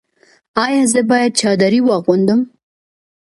[0.63, 2.41] ایا زه باید چادري واغوندم؟